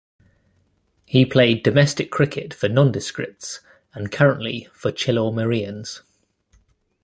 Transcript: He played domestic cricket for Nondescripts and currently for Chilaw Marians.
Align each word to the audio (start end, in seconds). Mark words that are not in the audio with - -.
He 1.05 1.27
played 1.27 1.61
domestic 1.61 2.09
cricket 2.09 2.55
for 2.55 2.67
Nondescripts 2.67 3.59
and 3.93 4.11
currently 4.11 4.67
for 4.73 4.91
Chilaw 4.91 5.31
Marians. 5.31 6.01